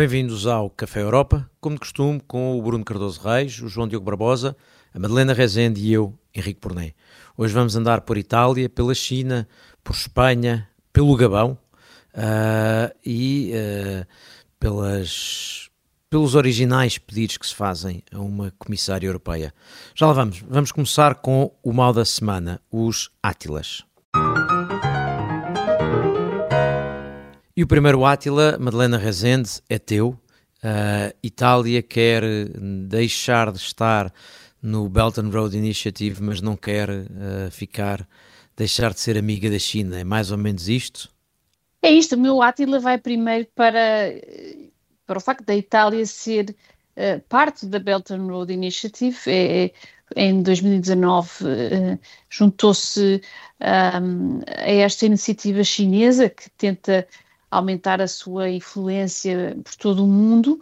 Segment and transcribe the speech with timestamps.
[0.00, 4.06] Bem-vindos ao Café Europa, como de costume, com o Bruno Cardoso Reis, o João Diogo
[4.06, 4.56] Barbosa,
[4.94, 6.94] a Madalena Rezende e eu, Henrique Porné.
[7.36, 9.46] Hoje vamos andar por Itália, pela China,
[9.84, 11.58] por Espanha, pelo Gabão
[12.14, 14.06] uh, e uh,
[14.58, 15.68] pelas,
[16.08, 19.52] pelos originais pedidos que se fazem a uma comissária europeia.
[19.94, 20.42] Já lá vamos.
[20.48, 23.84] Vamos começar com o mal da semana, os Átilas.
[27.60, 30.18] E o primeiro Átila, Madalena Rezende, é teu.
[30.64, 32.22] Uh, Itália quer
[32.88, 34.10] deixar de estar
[34.62, 38.08] no Belt and Road Initiative, mas não quer uh, ficar,
[38.56, 40.00] deixar de ser amiga da China.
[40.00, 41.12] É mais ou menos isto?
[41.82, 42.16] É isto.
[42.16, 44.10] O meu Átila vai primeiro para,
[45.06, 46.56] para o facto da Itália ser
[46.96, 49.18] uh, parte da Belt and Road Initiative.
[49.26, 49.72] É, é
[50.16, 53.20] em 2019 juntou-se
[53.60, 57.06] um, a esta iniciativa chinesa que tenta
[57.50, 60.60] aumentar a sua influência por todo o mundo.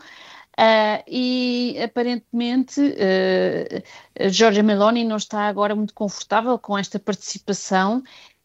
[0.59, 8.03] Uh, e aparentemente uh, Giorgia Meloni não está agora muito confortável com esta participação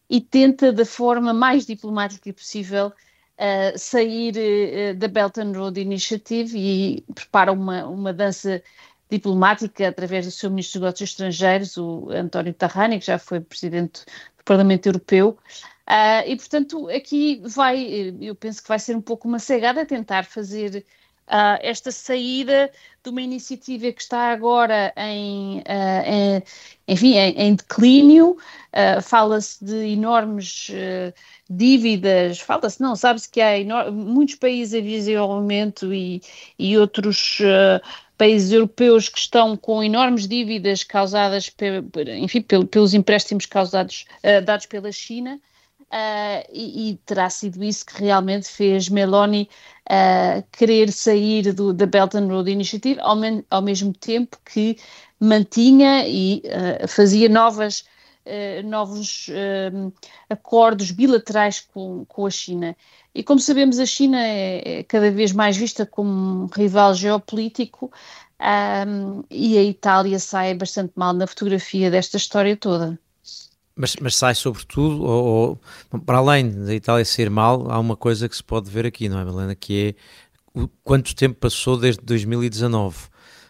[0.08, 7.04] e tenta da forma mais diplomática possível uh, sair da Belt and Road Initiative e
[7.12, 8.62] prepara uma, uma dança
[9.10, 14.04] diplomática através do seu ministro dos Negócios Estrangeiros, o António Tajani, que já foi presidente
[14.38, 15.36] do Parlamento Europeu,
[15.88, 20.24] Uh, e, portanto, aqui vai, eu penso que vai ser um pouco uma cegada tentar
[20.24, 20.84] fazer
[21.28, 22.70] uh, esta saída
[23.02, 25.62] de uma iniciativa que está agora em, uh,
[26.06, 26.42] em
[26.88, 28.36] enfim, em, em declínio,
[29.02, 30.70] fala-se de enormes
[31.48, 33.56] dívidas, fala-se, não, sabe-se que há
[33.90, 36.20] muitos países em desenvolvimento e,
[36.58, 37.38] e outros
[38.18, 41.82] países europeus que estão com enormes dívidas causadas, pe,
[42.18, 44.04] enfim, pelos empréstimos causados,
[44.44, 45.40] dados pela China,
[45.94, 49.48] Uh, e, e, terá sido isso que realmente fez Meloni
[49.88, 54.76] uh, querer sair do, da Belt and Road Initiative, ao, men, ao mesmo tempo que
[55.20, 57.84] mantinha e uh, fazia novas,
[58.64, 59.28] novos
[60.30, 62.74] acordos bilaterais com, com a China.
[63.14, 67.92] E como sabemos, a China é, é cada vez mais vista como um rival geopolítico
[68.40, 72.98] um, e a Itália sai bastante mal na fotografia desta história toda.
[73.76, 78.28] Mas, mas sai sobretudo, ou, ou, para além da Itália ser mal, há uma coisa
[78.28, 79.54] que se pode ver aqui, não é, Helena?
[79.54, 79.96] Que
[80.54, 82.96] é o, quanto tempo passou desde 2019.
[82.96, 83.08] Uh,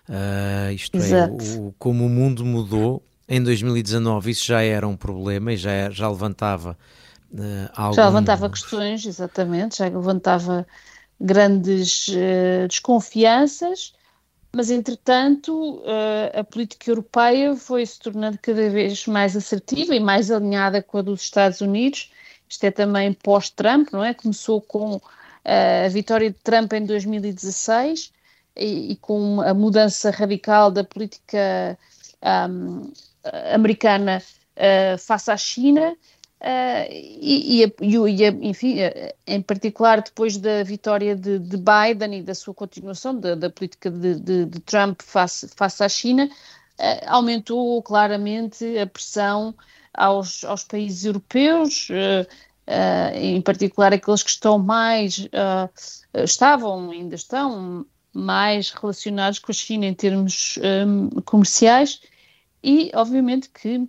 [0.08, 1.36] ah, isto Exato.
[1.44, 5.90] é, o, como o mundo mudou em 2019, isso já era um problema e já,
[5.90, 6.76] já levantava
[7.32, 7.94] uh, algum...
[7.94, 10.66] Já levantava questões, exatamente, já levantava
[11.20, 13.92] grandes uh, desconfianças
[14.54, 20.30] mas entretanto uh, a política europeia foi se tornando cada vez mais assertiva e mais
[20.30, 22.12] alinhada com a dos Estados Unidos.
[22.48, 24.14] Isto é também pós-Trump, não é?
[24.14, 25.02] Começou com uh,
[25.84, 28.12] a vitória de Trump em 2016
[28.56, 31.76] e, e com a mudança radical da política
[32.48, 32.92] um,
[33.52, 34.22] americana
[34.56, 35.96] uh, face à China
[36.44, 42.22] Uh, e, e, e, enfim, eh, em particular depois da vitória de, de Biden e
[42.22, 47.06] da sua continuação da, da política de, de, de, Trump face, face à China, uh,
[47.06, 49.54] aumentou claramente a pressão
[49.94, 52.28] aos, aos países europeus, uh,
[53.14, 55.26] em particular aqueles que estão mais,
[56.12, 62.00] estavam, ainda estão mais relacionados com a China em termos um, comerciais.
[62.62, 63.86] E, obviamente, que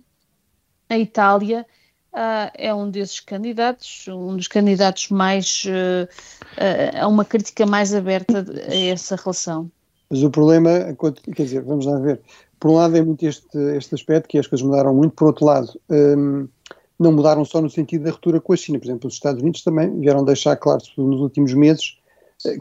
[0.88, 1.66] a Itália
[2.16, 6.08] uh, é um desses candidatos, um dos candidatos mais uh,
[6.56, 9.70] uh, a uma crítica mais aberta a essa relação.
[10.08, 10.96] Mas o problema,
[11.34, 12.20] quer dizer, vamos lá ver,
[12.58, 15.44] por um lado é muito este, este aspecto, que as coisas mudaram muito, por outro
[15.44, 16.48] lado, um,
[16.98, 19.62] não mudaram só no sentido da ruptura com a China, por exemplo, os Estados Unidos
[19.62, 21.98] também vieram deixar claro nos últimos meses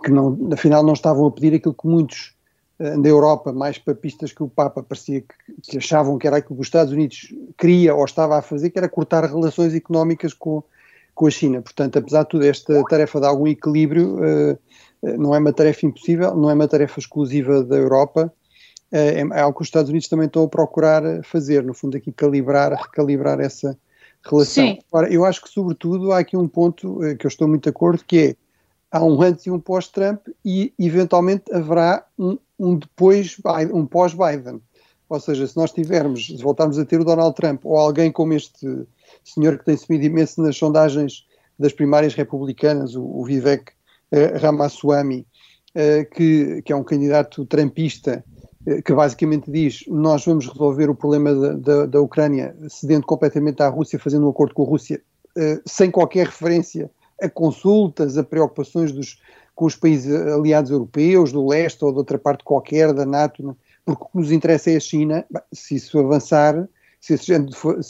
[0.04, 2.35] que não, afinal não estavam a pedir aquilo que muitos
[2.78, 5.28] da Europa mais papistas que o Papa parecia que,
[5.64, 8.78] que, achavam que era aquilo que os Estados Unidos queria ou estava a fazer, que
[8.78, 10.62] era cortar relações económicas com,
[11.14, 11.62] com a China.
[11.62, 14.60] Portanto, apesar de tudo, esta tarefa de algum equilíbrio uh,
[15.18, 18.32] não é uma tarefa impossível, não é uma tarefa exclusiva da Europa,
[18.92, 22.12] é, é, algo que os Estados Unidos também estão a procurar fazer, no fundo aqui
[22.12, 23.78] calibrar, recalibrar essa
[24.24, 24.68] relação.
[24.68, 24.80] Sim.
[24.92, 28.04] Ora, eu acho que sobretudo há aqui um ponto que eu estou muito de acordo,
[28.06, 28.36] que é
[28.92, 33.38] há um antes e um pós-Trump e eventualmente haverá um, um depois,
[33.74, 34.62] um pós-Biden.
[35.08, 38.34] Ou seja, se nós tivermos, se voltarmos a ter o Donald Trump ou alguém como
[38.34, 38.86] este
[39.24, 41.26] senhor que tem subido imenso nas sondagens
[41.60, 43.72] das primárias republicanas, o, o Vivek
[44.12, 45.26] uh, Ramaswamy,
[45.76, 48.24] uh, que, que é um candidato trumpista,
[48.68, 53.62] uh, que basicamente diz nós vamos resolver o problema da, da, da Ucrânia cedendo completamente
[53.62, 55.02] à Rússia, fazendo um acordo com a Rússia,
[55.66, 56.90] sem qualquer referência
[57.22, 59.20] a consultas, a preocupações dos,
[59.56, 63.56] com os países aliados europeus, do leste ou de outra parte qualquer da NATO,
[63.86, 65.26] porque o que nos interessa é a China.
[65.54, 66.68] Se isso avançar,
[67.00, 67.14] se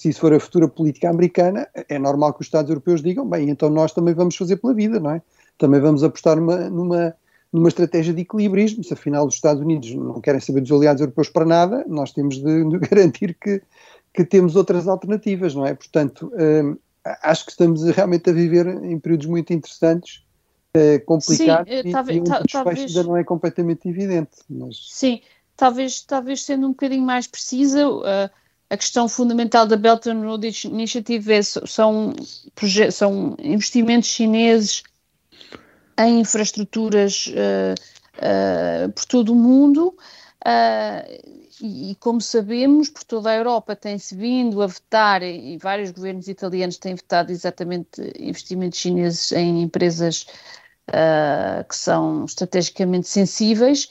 [0.10, 3.70] isso for a futura política americana, é normal que os Estados europeus digam, bem, então
[3.70, 5.22] nós também vamos fazer pela vida, não é?
[5.58, 7.16] Também vamos apostar numa, numa,
[7.52, 11.30] numa estratégia de equilibrismo, se afinal os Estados Unidos não querem saber dos aliados europeus
[11.30, 13.62] para nada, nós temos de, de garantir que,
[14.14, 15.74] que temos outras alternativas, não é?
[15.74, 16.78] Portanto, hum,
[17.24, 20.25] acho que estamos realmente a viver em períodos muito interessantes,
[20.76, 24.32] uh, complicados, Sim, e, talvez, e o desfecho ainda não é completamente evidente.
[24.50, 24.78] Mas...
[24.92, 25.22] Sim,
[25.56, 28.30] talvez, talvez sendo um bocadinho mais precisa, uh,
[28.70, 32.14] a questão fundamental da Belt and Road Initiative é, são,
[32.92, 34.84] são investimentos chineses
[35.98, 37.76] em infraestruturas uh,
[38.18, 39.96] uh, por todo o mundo.
[40.46, 45.92] Uh, e, e, como sabemos, por toda a Europa tem-se vindo a vetar, e vários
[45.92, 50.28] governos italianos têm vetado exatamente investimentos chineses em empresas
[51.68, 53.90] que são estrategicamente sensíveis,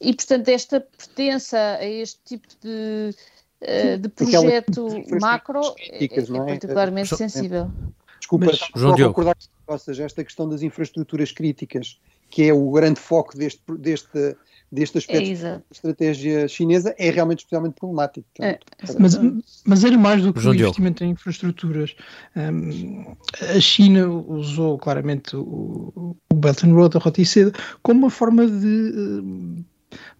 [0.00, 3.14] e portanto esta pertença a este tipo de,
[4.00, 4.88] de projeto
[5.20, 7.70] macro é, é, é, particularmente sensível.
[8.18, 9.36] Desculpa, Mas, João concordar
[9.66, 11.98] ou seja, esta questão das infraestruturas críticas,
[12.28, 14.36] que é o grande foco deste, deste,
[14.72, 18.26] deste aspecto é da estratégia chinesa, é realmente especialmente problemático.
[18.40, 18.58] é.
[18.98, 19.20] mas,
[19.66, 21.94] mas era mais do que o investimento em infraestruturas.
[22.34, 23.14] Um,
[23.54, 27.52] a China usou claramente o, o Belt and Road, a Rota e Seda,
[27.82, 29.64] como uma forma de uh,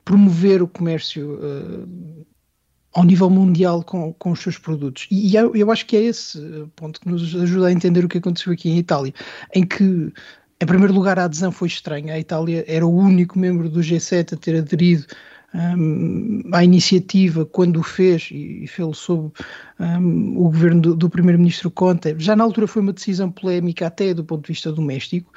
[0.05, 2.27] promover o comércio uh,
[2.93, 5.07] ao nível mundial com, com os seus produtos.
[5.11, 6.39] E eu, eu acho que é esse
[6.77, 9.15] ponto que nos ajuda a entender o que aconteceu aqui em Itália,
[9.55, 10.13] em que
[10.63, 12.15] em primeiro lugar, a adesão foi estranha.
[12.15, 15.05] A Itália era o único membro do G7 a ter aderido
[15.53, 19.33] um, à iniciativa quando o fez e, e fez-lo sob
[19.81, 22.15] um, o governo do, do primeiro-ministro Conte.
[22.19, 25.33] Já na altura foi uma decisão polémica até do ponto de vista doméstico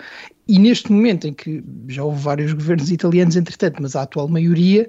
[0.48, 4.88] e neste momento em que já houve vários governos italianos entretanto, mas a atual maioria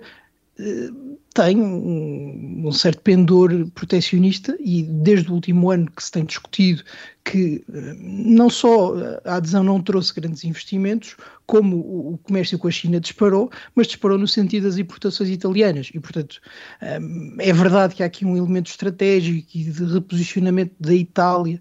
[0.58, 0.90] eh,
[1.36, 6.82] tem um, um, certo pendor protecionista e desde o último ano que se tem discutido
[7.22, 12.70] que eh, não só a adesão não trouxe grandes investimentos, como o comércio com a
[12.70, 15.90] China disparou, mas disparou no sentido das importações italianas.
[15.92, 16.40] E, portanto,
[16.80, 17.00] eh,
[17.40, 21.60] é verdade que há aqui um elemento estratégico e de reposicionamento da Itália,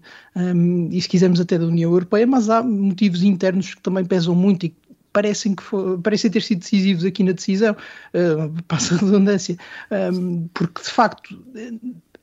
[0.90, 4.66] e se quisermos até da União Europeia, mas há motivos internos que também pesam muito
[4.66, 4.74] e
[5.16, 9.56] parecem, que for, parecem ter sido decisivos aqui na decisão, uh, passa a redundância,
[10.12, 11.42] um, porque de facto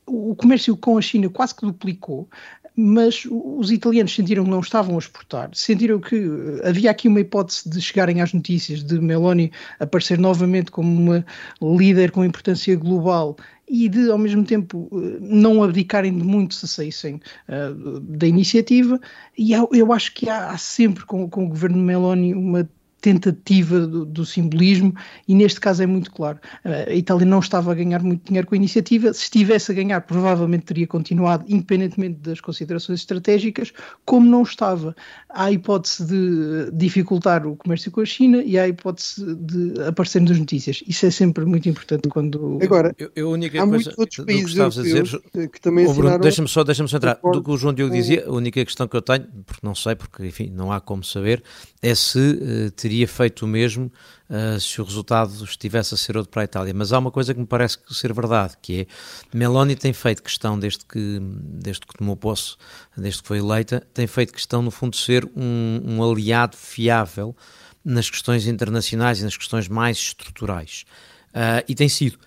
[0.06, 2.30] o comércio com a China quase que duplicou,
[2.76, 7.20] mas os italianos sentiram que não estavam a exportar, sentiram que eh, havia aqui uma
[7.20, 11.26] hipótese de chegarem às notícias de Meloni aparecer novamente como uma
[11.62, 13.38] líder com importância global
[13.68, 19.00] e de, ao mesmo tempo, eh, não abdicarem de muito se saíssem uh, da iniciativa.
[19.38, 22.70] E eu, eu acho que há, há sempre com, com o governo Meloni uma
[23.04, 24.96] tentativa do, do, simbolismo,
[25.28, 26.40] e neste caso é muito claro.
[26.64, 29.76] Uh, a Itália não estava a ganhar muito dinheiro com a iniciativa, se estivesse a
[29.76, 33.74] ganhar, provavelmente teria continuado, independentemente das considerações estratégicas,
[34.06, 34.96] como não estava.
[35.30, 39.82] Há a hipótese de dificultar o comércio com a China e há a hipótese de
[39.84, 40.82] aparecer nas notícias.
[40.88, 42.58] Isso é sempre muito importante quando.
[42.64, 46.20] Agora, eu, eu a única há coisa outros países que, dizer, que também assinaram...
[46.22, 47.20] Deixa-me só, deixa só entrar.
[47.22, 49.94] Do que o João Diogo dizia, a única questão que eu tenho, porque não sei,
[49.94, 51.44] porque enfim, não há como saber,
[51.82, 53.92] é se uh, teria teria feito o mesmo
[54.30, 56.74] uh, se o resultado estivesse a ser outro para a Itália.
[56.76, 60.60] Mas há uma coisa que me parece ser verdade, que é Meloni tem feito questão,
[60.60, 62.56] desde que, desde que tomou posse,
[62.96, 67.36] desde que foi eleita, tem feito questão, no fundo, de ser um, um aliado fiável
[67.84, 70.86] nas questões internacionais e nas questões mais estruturais.
[71.30, 72.20] Uh, e tem sido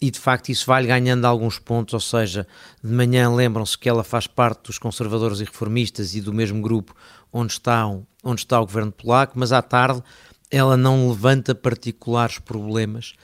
[0.00, 2.44] e de facto isso vai ganhando alguns pontos, ou seja,
[2.82, 6.92] de manhã lembram-se que ela faz parte dos conservadores e reformistas e do mesmo grupo
[7.32, 10.02] onde, estão, onde está o governo polaco, mas à tarde
[10.50, 13.14] ela não levanta particulares problemas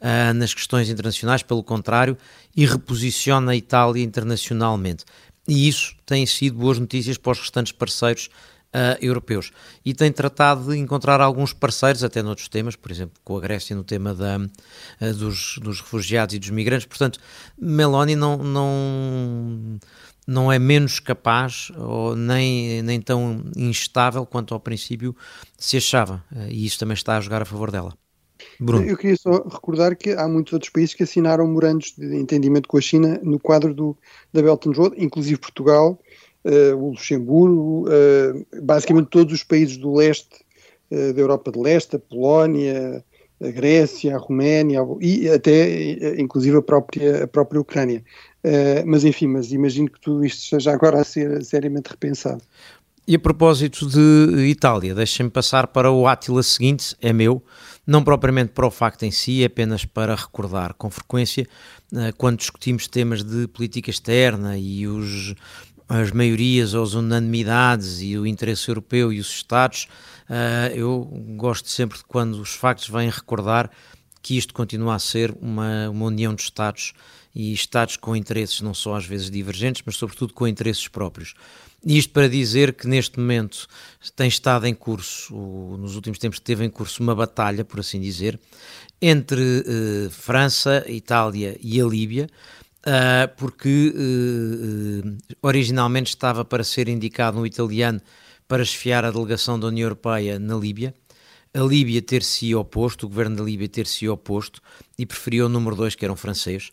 [0.00, 2.16] uh, nas questões internacionais, pelo contrário,
[2.56, 5.04] e reposiciona a Itália internacionalmente.
[5.46, 8.28] E isso tem sido boas notícias para os restantes parceiros
[8.68, 9.50] uh, europeus.
[9.84, 13.74] E tem tratado de encontrar alguns parceiros, até noutros temas, por exemplo, com a Grécia
[13.74, 16.86] no tema da, uh, dos, dos, refugiados e dos migrantes.
[16.86, 17.18] Portanto,
[17.58, 19.78] Meloni não, não,
[20.28, 25.16] não é menos capaz ou nem, nem tão instável quanto ao princípio
[25.56, 26.22] se achava.
[26.30, 27.96] Uh, e isso também está a jogar a favor dela.
[28.60, 28.84] Bruno.
[28.84, 32.76] Eu queria só recordar que há muitos outros países que assinaram memorandos de entendimento com
[32.76, 33.96] a China no quadro do,
[34.32, 35.98] da Belt and Road, inclusive Portugal,
[36.44, 40.44] uh, o Luxemburgo, uh, basicamente todos os países do leste,
[40.90, 43.04] uh, da Europa de Leste, a Polónia,
[43.40, 48.04] a Grécia, a Roménia e até inclusive a própria, a própria Ucrânia.
[48.86, 52.42] Mas enfim, mas imagino que tudo isto esteja agora a ser seriamente repensado.
[53.08, 57.42] E a propósito de Itália, deixem-me passar para o Átila seguinte, é meu,
[57.86, 61.48] não propriamente para o facto em si, é apenas para recordar com frequência,
[61.96, 65.34] eh, quando discutimos temas de política externa e os,
[65.88, 69.88] as maiorias ou as unanimidades e o interesse europeu e os Estados,
[70.28, 71.02] eh, eu
[71.34, 73.70] gosto sempre de quando os factos vêm recordar
[74.20, 76.92] que isto continua a ser uma, uma união de Estados
[77.34, 81.34] e Estados com interesses não só às vezes divergentes, mas sobretudo com interesses próprios.
[81.84, 83.68] Isto para dizer que neste momento
[84.16, 85.32] tem estado em curso,
[85.78, 88.38] nos últimos tempos teve em curso uma batalha, por assim dizer,
[89.00, 92.28] entre uh, França, Itália e a Líbia,
[92.80, 98.00] uh, porque uh, originalmente estava para ser indicado um italiano
[98.48, 100.92] para esfiar a delegação da União Europeia na Líbia,
[101.54, 104.60] a Líbia ter-se oposto, o governo da Líbia ter-se oposto
[104.98, 106.70] e preferiu o número 2, que era um francês,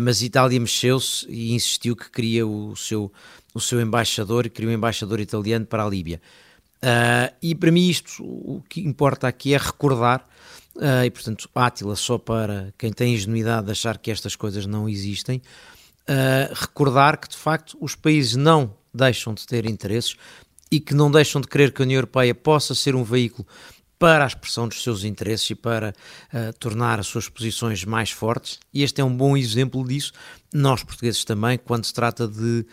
[0.00, 3.10] mas a Itália mexeu-se e insistiu que queria o seu
[3.54, 6.20] o seu embaixador criou um embaixador italiano para a Líbia.
[6.82, 10.26] Uh, e para mim isto, o que importa aqui é recordar,
[10.76, 14.88] uh, e portanto Átila só para quem tem ingenuidade de achar que estas coisas não
[14.88, 20.16] existem, uh, recordar que de facto os países não deixam de ter interesses
[20.70, 23.46] e que não deixam de querer que a União Europeia possa ser um veículo
[23.98, 25.94] para a expressão dos seus interesses e para
[26.32, 28.58] uh, tornar as suas posições mais fortes.
[28.72, 30.12] E este é um bom exemplo disso.
[30.52, 32.66] Nós, portugueses, também, quando se trata de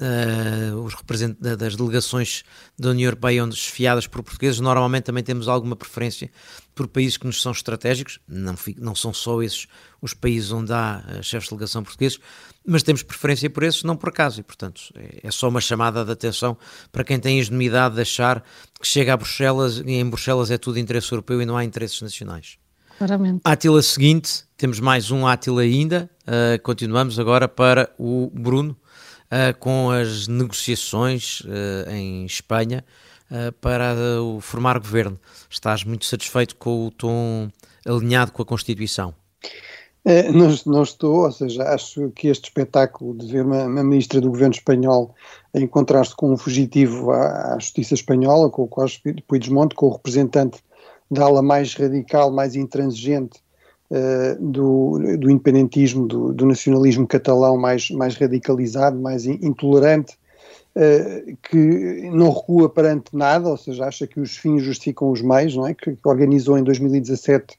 [0.00, 2.44] Uh, os representantes das delegações
[2.78, 6.30] da União Europeia onde esfiadas por portugueses, normalmente também temos alguma preferência
[6.72, 9.66] por países que nos são estratégicos, não, não são só esses
[10.00, 12.20] os países onde há uh, chefes de delegação portugueses,
[12.68, 16.04] mas temos preferência por esses, não por acaso, e portanto é, é só uma chamada
[16.04, 16.56] de atenção
[16.92, 18.44] para quem tem ingenuidade de achar
[18.78, 22.02] que chega a Bruxelas e em Bruxelas é tudo interesse europeu e não há interesses
[22.02, 22.58] nacionais.
[22.98, 23.40] Claramente.
[23.42, 28.76] Átila seguinte, temos mais um Átila ainda, uh, continuamos agora para o Bruno,
[29.24, 32.84] uh, com as negociações uh, em Espanha
[33.60, 33.94] para
[34.40, 35.20] formar governo.
[35.50, 37.50] Estás muito satisfeito com o tom
[37.86, 39.14] alinhado com a Constituição?
[40.32, 44.30] Não, não, estou, ou seja, acho que este espetáculo de ver uma, uma ministra do
[44.30, 45.14] governo espanhol
[45.54, 50.60] encontrar-se com um fugitivo à, à, justiça espanhola, com o Costa Puigdemont, com o representante
[51.10, 53.38] da ala mais radical, mais intransigente
[53.90, 60.16] uh, do, do, independentismo, do, do, nacionalismo catalão mais, mais radicalizado, mais intolerante,
[60.74, 65.54] uh, que não recua perante nada, ou seja, acha que os fins justificam os meios,
[65.54, 65.74] não é?
[65.74, 67.58] Que, que organizou em 2017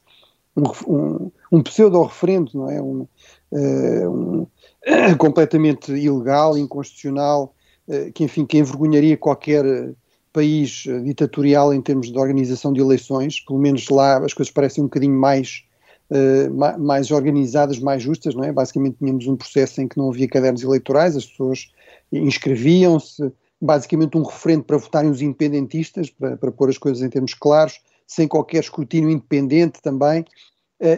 [0.55, 2.81] um, um, um pseudo-referendo, não é?
[2.81, 3.07] Um,
[3.51, 4.47] uh, um
[5.17, 7.53] completamente ilegal, inconstitucional,
[8.13, 9.65] que enfim, que envergonharia qualquer
[10.31, 14.87] país ditatorial em termos de organização de eleições, pelo menos lá as coisas parecem um
[14.87, 15.63] bocadinho mais
[16.09, 18.51] uh, mais organizadas, mais justas, não é?
[18.51, 21.71] Basicamente tínhamos um processo em que não havia cadernos eleitorais, as pessoas
[22.11, 27.33] inscreviam-se, basicamente um referendo para votarem os independentistas, para, para pôr as coisas em termos
[27.33, 30.25] claros, sem qualquer escrutínio independente também, uh,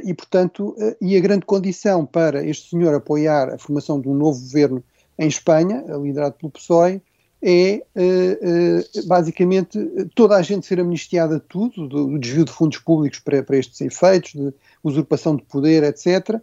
[0.03, 4.13] e portanto, uh, e a grande condição para este senhor apoiar a formação de um
[4.13, 4.83] novo governo
[5.17, 7.01] em Espanha, liderado pelo PSOE,
[7.41, 9.79] é uh, basicamente
[10.13, 13.81] toda a gente ser amnistiada de tudo, do, desvio de fundos públicos para, para estes
[13.81, 16.39] efeitos, de usurpação de poder, etc.,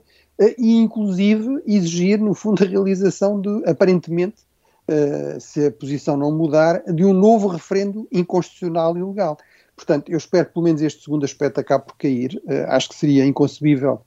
[0.57, 4.37] e inclusive exigir, no fundo, a realização de, aparentemente,
[5.41, 9.37] se a posição não mudar, de um novo referendo inconstitucional e ilegal.
[9.79, 12.43] Portanto, eu espero que pelo menos este segundo aspecto acabe por cair.
[12.67, 14.03] acho que seria inconcebível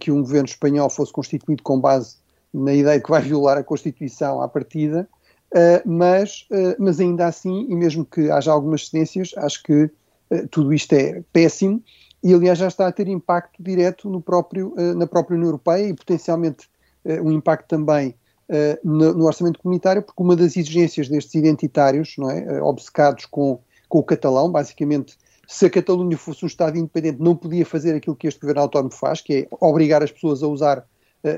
[0.00, 2.16] que um governo espanhol fosse constituído com base
[2.52, 5.08] na ideia que vai violar a Constituição à partida,
[5.48, 6.46] Uh, mas,
[6.78, 9.90] mas ainda assim, e mesmo que haja algumas cedências, acho que
[10.50, 11.82] tudo isto é péssimo
[12.22, 15.94] e, aliás, já está a ter impacto direto no próprio, na própria União Europeia e
[15.94, 16.68] potencialmente
[17.22, 18.14] um impacto também
[18.84, 23.98] no, no, orçamento comunitário, porque uma das exigências destes identitários, não é, obcecados com, com
[23.98, 25.16] o catalão, basicamente,
[25.46, 28.92] se a Catalunha fosse um Estado independente, não podia fazer aquilo que este governo autónomo
[28.92, 30.86] faz, que é obrigar as pessoas a usar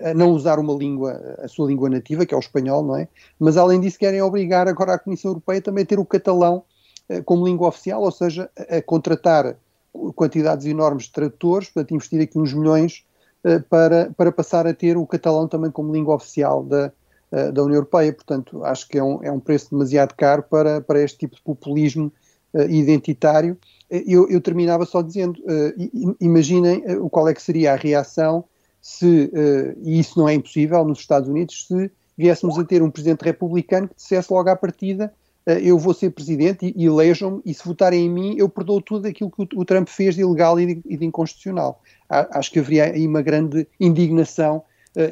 [0.04, 3.09] a não usar uma língua, a sua língua nativa, que é o espanhol, não é?
[3.38, 6.64] Mas além disso querem obrigar agora a Comissão Europeia também a ter o catalão
[7.09, 9.57] eh, como língua oficial, ou seja, a contratar
[10.14, 13.04] quantidades enormes de tradutores, portanto investir aqui uns milhões
[13.42, 16.92] eh, para, para passar a ter o catalão também como língua oficial da,
[17.33, 18.12] eh, da União Europeia.
[18.12, 21.42] Portanto, acho que é um, é um preço demasiado caro para, para este tipo de
[21.42, 22.12] populismo
[22.69, 23.57] identitário.
[23.88, 25.40] Eu, eu terminava só dizendo,
[26.21, 28.45] imaginem qual é que seria a reação
[28.80, 29.30] se,
[29.83, 33.88] e isso não é impossível nos Estados Unidos, se viéssemos a ter um presidente republicano
[33.88, 35.12] que dissesse logo à partida
[35.47, 39.30] eu vou ser presidente e, elejam-me e se votarem em mim eu perdoo tudo aquilo
[39.30, 41.83] que o, o Trump fez de ilegal e de, e de inconstitucional.
[42.09, 44.62] Acho que haveria aí uma grande indignação,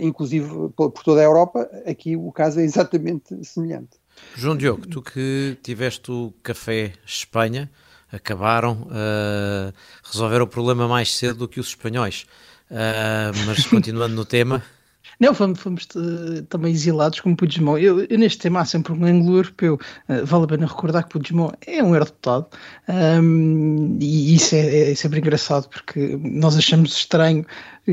[0.01, 1.69] inclusive por, por, toda a Europa.
[1.87, 3.97] Aqui o caso é exatamente semelhante.
[4.37, 7.71] João Diogo, tu que tiveste o Café Espanha,
[8.13, 9.73] acabaram, uh,
[10.05, 12.27] resolveram o problema mais cedo do que os espanhóis.
[12.71, 14.63] Uh, mas continuando no tema.
[15.21, 17.83] Não, fomos, fomos uh, também exilados como Puigdemont.
[17.83, 19.79] Eu, eu, neste tema há sempre um ângulo europeu.
[20.09, 22.47] Uh, vale a pena recordar que Puigdemont é um eurodeputado
[22.89, 27.45] um, e isso é, é, sempre engraçado porque nós achamos estranho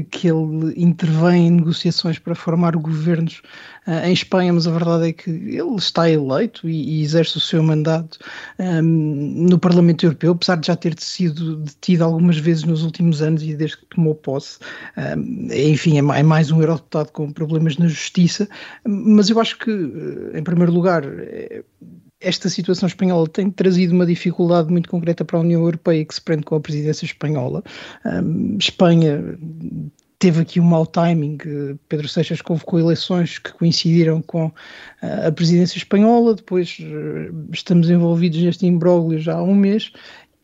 [0.04, 3.42] que ele intervém em negociações para formar governos
[3.88, 7.40] uh, em Espanha, mas a verdade é que ele está eleito e, e exerce o
[7.40, 8.18] seu mandato
[8.60, 13.44] um, no Parlamento Europeu, apesar de já ter sido detido algumas vezes nos últimos anos
[13.44, 14.60] e desde que tomou posse.
[14.98, 18.48] Um, enfim, é, é, mais um eurodeputado com problemas na justiça,
[18.86, 19.72] mas eu acho que,
[20.34, 21.64] em primeiro lugar, é,
[22.20, 26.22] esta situação espanhola tem trazido uma dificuldade muito concreta para a União Europeia que se
[26.22, 27.64] prende com a presidência espanhola.
[28.06, 29.38] Um, Espanha
[30.18, 31.38] teve aqui um mau timing.
[31.90, 34.52] Pedro Seixas convocou eleições que coincidiram com
[35.02, 39.92] a presidência espanhola, depois eh, estamos envolvidos neste imbróglio já há um mês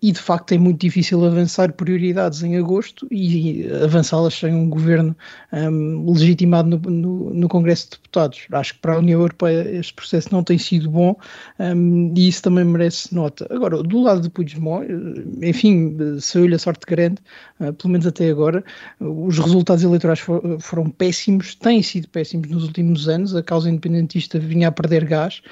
[0.01, 5.15] e de facto é muito difícil avançar prioridades em agosto e avançá-las sem um governo
[5.53, 8.47] um, legitimado no, no, no, Congresso de Deputados.
[8.51, 11.15] Acho que para a União Europeia este processo não tem sido bom
[11.59, 13.45] um, e isso também merece nota.
[13.51, 17.21] Agora, do lado de Puigdemont, eh, enfim, saiu-lhe a sorte grande,
[17.59, 18.63] uh, pelo menos até agora.
[18.99, 23.35] Os resultados eleitorais for, foram péssimos, têm sido péssimos nos últimos anos.
[23.35, 25.43] A causa independentista vinha a perder gás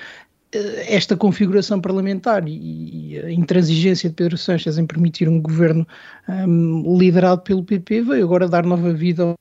[0.52, 5.88] esta configuração parlamentar e, a intransigência de Pedro Sánchez em permitir um governo
[6.28, 9.36] um, liderado pelo PP veio agora dar nova vida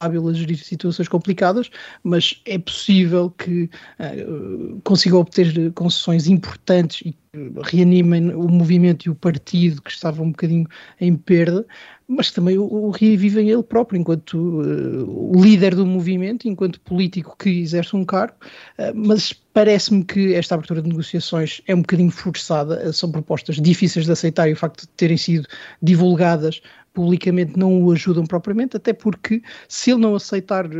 [0.00, 1.70] hábil a gerir situações complicadas,
[2.02, 7.16] mas é possível que uh, consiga obter concessões importantes e
[7.62, 10.66] reanimem o movimento e o partido que estava um bocadinho
[11.00, 11.66] em perda,
[12.08, 17.50] mas também o, o revivem ele próprio enquanto uh, líder do movimento, enquanto político que
[17.50, 18.34] exerce um cargo,
[18.78, 24.06] uh, mas parece-me que esta abertura de negociações é um bocadinho forçada, são propostas difíceis
[24.06, 25.46] de aceitar e o facto de terem sido
[25.82, 26.60] divulgadas
[26.96, 30.70] publicamente não o ajudam propriamente, até porque se ele não aceitar eh,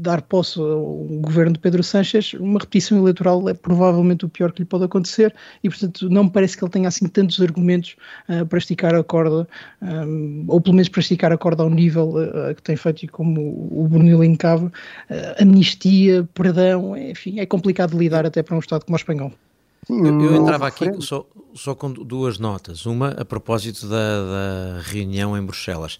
[0.00, 4.62] dar posse ao governo de Pedro Sánchez, uma repetição eleitoral é provavelmente o pior que
[4.62, 7.96] lhe pode acontecer e, portanto, não me parece que ele tenha assim tantos argumentos
[8.30, 9.46] uh, para esticar a corda,
[9.82, 13.08] um, ou pelo menos para esticar a corda ao nível uh, que tem feito e
[13.08, 18.60] como o Bruno elencava, uh, amnistia, perdão, enfim, é complicado de lidar até para um
[18.60, 19.32] Estado como o espanhol.
[19.88, 22.86] Eu, eu entrava aqui só, só com duas notas.
[22.86, 25.98] Uma a propósito da, da, reunião em Bruxelas.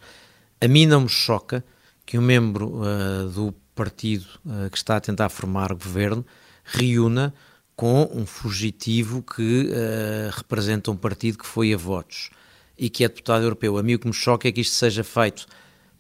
[0.60, 1.64] A mim não me choca
[2.04, 6.24] que um membro uh, do partido uh, que está a tentar formar governo
[6.64, 7.32] reúna
[7.74, 12.30] com um fugitivo que uh, representa um partido que foi a votos
[12.76, 13.78] e que é deputado europeu.
[13.78, 15.46] A mim o que me choca é que isto seja feito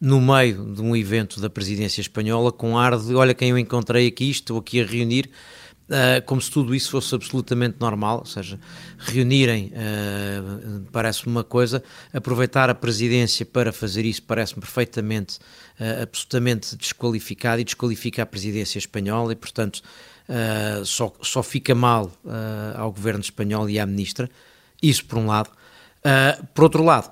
[0.00, 4.06] no meio de um evento da presidência espanhola com ar de olha quem eu encontrei
[4.06, 5.30] aqui, estou aqui a reunir
[5.90, 8.60] Uh, como se tudo isso fosse absolutamente normal, ou seja,
[8.96, 15.40] reunirem uh, parece-me uma coisa, aproveitar a presidência para fazer isso parece-me perfeitamente,
[15.80, 19.82] uh, absolutamente desqualificado e desqualifica a presidência espanhola e, portanto,
[20.84, 22.12] só, só fica mal
[22.76, 24.30] ao governo espanhol e à ministra,
[24.80, 25.50] isso por um lado.
[26.54, 27.10] por outro lado,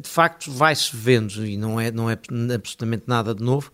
[0.00, 2.18] de facto, vai-se vendo, e não é, não é
[2.54, 3.70] absolutamente nada de novo,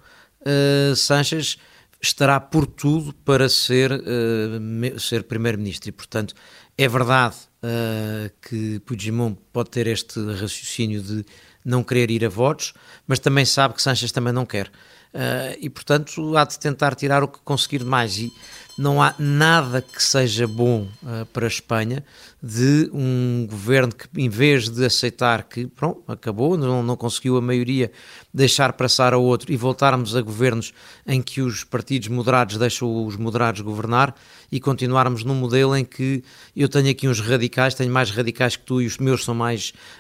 [0.97, 1.59] Sanches
[2.01, 5.89] estará por tudo para ser, uh, ser primeiro-ministro.
[5.89, 6.35] E, portanto,
[6.77, 11.27] é verdade uh, que Puigdemont pode ter este raciocínio de
[11.65, 12.73] não querer ir a votos,
[13.09, 14.69] mas também sabe que Sanches também não quer.
[15.13, 18.19] Uh, e, portanto, há de tentar tirar o que conseguir mais.
[18.19, 18.31] E
[18.79, 22.05] não há nada que seja bom uh, para a Espanha
[22.41, 27.41] de um governo que, em vez de aceitar que, pronto, acabou, não, não conseguiu a
[27.41, 27.91] maioria,
[28.33, 30.73] deixar passar a outro e voltarmos a governos
[31.05, 34.15] em que os partidos moderados deixam os moderados governar
[34.53, 36.23] e continuarmos num modelo em que
[36.55, 39.48] eu tenho aqui uns radicais, tenho mais radicais que tu e os meus são mais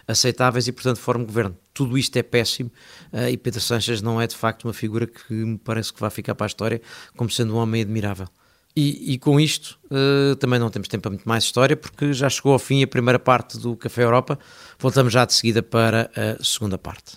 [0.07, 1.57] aceitáveis e, portanto, formo governo.
[1.73, 2.71] Tudo isto é péssimo
[3.13, 6.11] uh, e Pedro Sanches não é de facto uma figura que me parece que vai
[6.11, 6.81] ficar para a história
[7.17, 8.29] como sendo um homem admirável.
[8.77, 12.29] E, e, com isto uh, também não temos tempo para muito mais história, porque já
[12.29, 14.39] chegou ao fim a primeira parte do Café Europa.
[14.79, 17.17] Voltamos já de seguida para a segunda parte.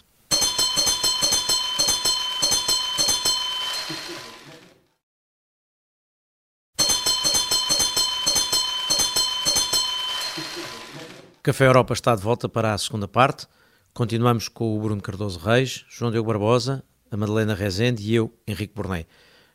[11.43, 13.47] Café Europa está de volta para a segunda parte.
[13.95, 18.75] Continuamos com o Bruno Cardoso Reis, João Diogo Barbosa, a Madalena Rezende e eu, Henrique
[18.75, 19.07] Bornei.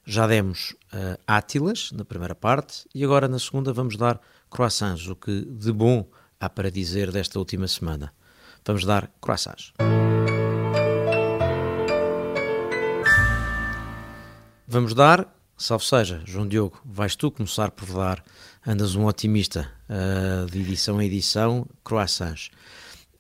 [0.05, 4.21] Já demos uh, átilas na primeira parte e agora na segunda vamos dar
[4.51, 8.13] croissants, o que de bom há para dizer desta última semana.
[8.65, 9.73] Vamos dar croissants.
[14.67, 18.23] Vamos dar Salve seja, João Diogo, vais tu começar por dar,
[18.67, 22.51] andas um otimista uh, de edição em edição, croissants.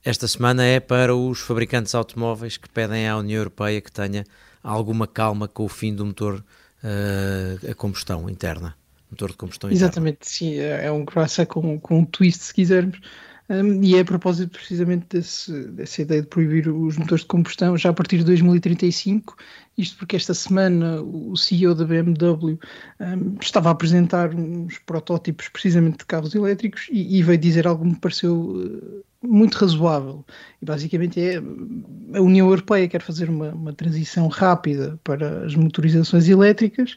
[0.04, 4.22] Esta semana é para os fabricantes automóveis que pedem à União Europeia que tenha
[4.62, 6.44] alguma calma com o fim do motor
[6.84, 8.76] uh, a combustão interna.
[9.10, 10.30] Motor de combustão Exatamente, interna.
[10.30, 13.00] sim, é, é um croissant com, com um twist, se quisermos.
[13.48, 17.76] Um, e é a propósito precisamente desse, dessa ideia de proibir os motores de combustão
[17.76, 19.36] já a partir de 2035,
[19.76, 22.58] isto porque esta semana o CEO da BMW
[23.00, 27.84] um, estava a apresentar uns protótipos precisamente de carros elétricos e, e veio dizer algo
[27.84, 30.24] que me pareceu uh, muito razoável.
[30.62, 36.28] E basicamente é a União Europeia quer fazer uma, uma transição rápida para as motorizações
[36.28, 36.96] elétricas,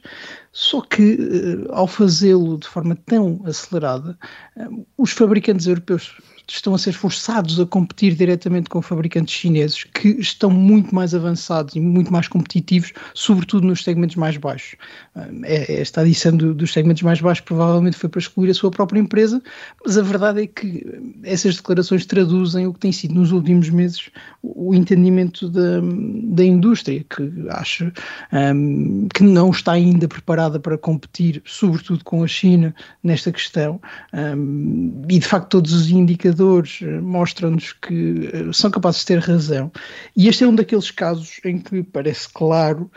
[0.53, 4.17] só que uh, ao fazê-lo de forma tão acelerada,
[4.55, 6.15] uh, os fabricantes europeus
[6.55, 11.75] estão a ser forçados a competir diretamente com fabricantes chineses que estão muito mais avançados
[11.75, 14.75] e muito mais competitivos, sobretudo nos segmentos mais baixos.
[15.43, 18.99] É, esta adição do, dos segmentos mais baixos provavelmente foi para excluir a sua própria
[18.99, 19.41] empresa,
[19.85, 20.83] mas a verdade é que
[21.23, 24.09] essas declarações traduzem o que tem sido nos últimos meses
[24.41, 25.81] o entendimento da,
[26.23, 27.91] da indústria, que acha
[28.33, 33.79] um, que não está ainda preparada para competir, sobretudo com a China, nesta questão,
[34.13, 39.19] um, e de facto todos os indicadores eh, mostram-nos que eh, são capazes de ter
[39.19, 39.71] razão.
[40.15, 42.89] E este é um daqueles casos em que parece claro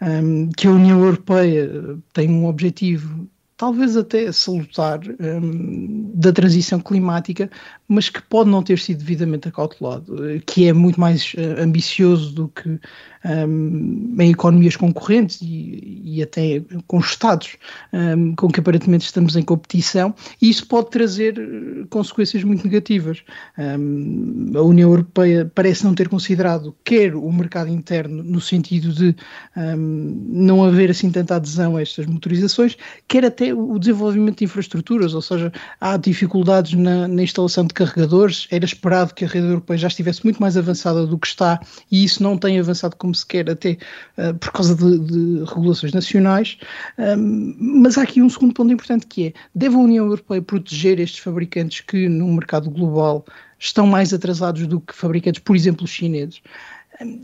[0.00, 1.70] um, que a União Europeia
[2.12, 7.48] tem um objetivo talvez até salutar um, da transição climática,
[7.86, 12.80] mas que pode não ter sido devidamente acautelado, que é muito mais ambicioso do que
[13.24, 17.56] um, em economias concorrentes e, e até com Estados
[17.92, 23.22] um, com que aparentemente estamos em competição, e isso pode trazer uh, consequências muito negativas.
[23.58, 29.14] Um, a União Europeia parece não ter considerado quer o mercado interno, no sentido de
[29.56, 32.76] não haver assim tanta adesão a estas motorizações,
[33.08, 38.46] quer até o desenvolvimento de infraestruturas, ou seja, há dificuldades na, na instalação de carregadores,
[38.50, 41.60] era esperado que a rede europeia já estivesse muito mais avançada do que está,
[41.90, 43.78] e isso não tem avançado como se quer, até
[44.18, 46.58] uh, por causa de, de regulações nacionais.
[46.98, 51.00] Um, mas há aqui um segundo ponto importante que é: deve a União Europeia proteger
[51.00, 53.24] estes fabricantes que no mercado global
[53.58, 56.42] estão mais atrasados do que fabricantes, por exemplo, chineses?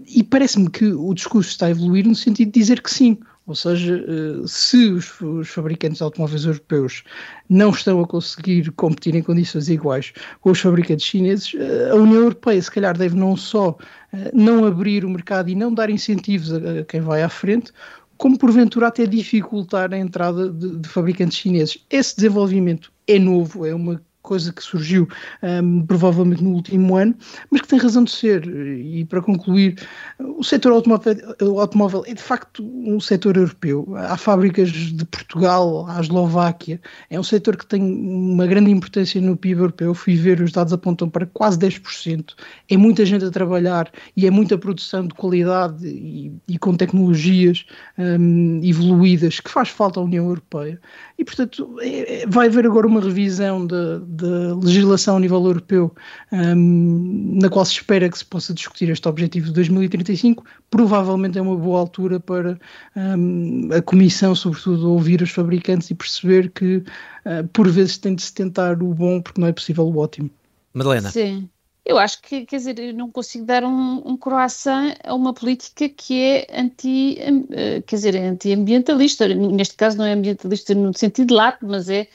[0.08, 3.18] E parece-me que o discurso está a evoluir no sentido de dizer que sim.
[3.50, 5.06] Ou seja, eh, se os,
[5.48, 7.02] fabricantes de automóveis europeus
[7.48, 12.22] não estão a conseguir competir em condições iguais com os fabricantes chineses, eh, a União
[12.22, 13.76] Europeia se calhar deve não só
[14.12, 17.72] eh, não abrir o mercado e não dar incentivos a, quem vai à frente,
[18.16, 21.84] como porventura até dificultar a entrada de, de fabricantes chineses.
[21.90, 25.08] Esse desenvolvimento é novo, é uma coisa que surgiu
[25.42, 27.14] um, provavelmente no último ano,
[27.50, 28.46] mas que tem razão de ser.
[28.46, 29.76] E para concluir,
[30.18, 31.16] o setor automóvel,
[31.58, 33.94] automóvel é de facto um setor europeu.
[33.96, 39.36] Há fábricas de Portugal à Eslováquia, é um setor que tem uma grande importância no
[39.36, 39.94] PIB europeu.
[39.94, 42.34] Fui ver, os dados apontam para quase 10%.
[42.68, 47.64] É muita gente a trabalhar e é muita produção de qualidade e, e com tecnologias
[47.98, 50.80] um, evoluídas que faz falta à União Europeia.
[51.18, 55.94] E, portanto, é, é vai haver agora uma revisão da da legislação a nível europeu,
[56.32, 61.42] um, na qual se espera que se possa discutir este objetivo de 2035, provavelmente é
[61.42, 62.58] uma boa altura para
[62.96, 68.22] um, a Comissão, sobretudo, ouvir os fabricantes e perceber que, uh, por vezes, tem de
[68.22, 70.30] se tentar o bom porque não é possível o ótimo.
[70.72, 71.10] Madalena.
[71.10, 71.48] Sim.
[71.84, 75.88] Eu acho que, quer dizer, eu não consigo dar um, um croissant a uma política
[75.88, 79.26] que é anti, uh, quer dizer, é anti-ambientalista.
[79.26, 82.06] Neste caso não é ambientalista no sentido lato, mas é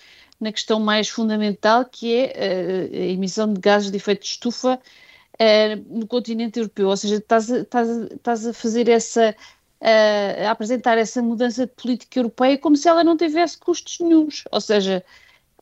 [0.46, 4.80] na questão mais fundamental, que é uh, a emissão de gases de efeito de estufa
[4.80, 6.88] uh, no continente europeu.
[6.88, 9.36] Ou seja, estás a, estás estás a fazer essa.
[9.82, 14.44] Uh, a apresentar essa mudança de política europeia como se ela não tivesse custos nenhums.
[14.52, 15.04] Ou seja,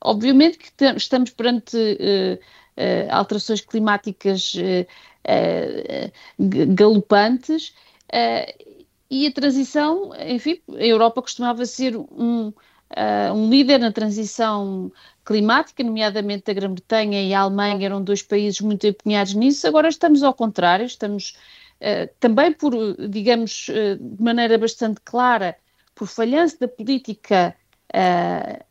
[0.01, 1.77] obviamente que estamos perante
[3.09, 4.53] alterações climáticas
[6.39, 7.73] galopantes.
[9.09, 12.53] e a transição, enfim, a Europa costumava ser um,
[12.93, 14.91] uh, um líder na transição
[15.25, 20.23] climática, nomeadamente a Grã-Bretanha e a Alemanha eram dois países muito empenhados nisso, agora estamos
[20.23, 21.35] ao contrário, estamos
[21.81, 22.73] uh, também por,
[23.09, 25.55] digamos, uh, de maneira bastante clara,
[25.95, 27.55] por falhança da política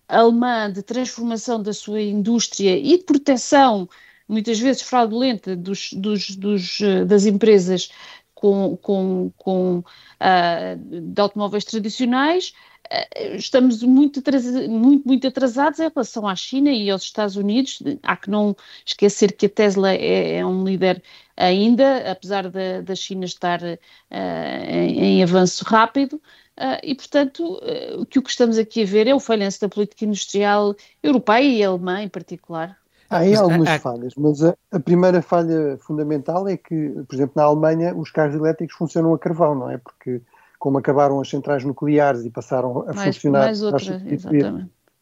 [0.09, 3.89] alemã de transformação da sua indústria e de proteção,
[4.27, 7.89] muitas vezes fraudulenta, dos, dos, dos das empresas
[8.35, 9.85] com, com, com
[10.77, 12.53] de automóveis tradicionais,
[13.35, 14.23] estamos muito,
[14.69, 17.83] muito, muito atrasados em relação à China e aos Estados Unidos.
[18.03, 21.03] Há que não esquecer que a Tesla é, é um líder
[21.37, 23.79] ainda, apesar da, da China estar uh,
[24.11, 26.21] em, em, avanço rápido.
[26.59, 29.61] Uh, e, portanto, uh, o que o que estamos aqui a ver é o falhanço
[29.61, 32.77] da política industrial europeia e alemã em particular.
[33.09, 37.43] Há aí algumas falhas, mas a, a, primeira falha fundamental é que, por exemplo, na
[37.43, 39.77] Alemanha os carros elétricos funcionam a carvão, não é?
[39.77, 40.23] Porque
[40.63, 44.01] como acabaram as centrais nucleares e passaram a mais, funcionar mais outra.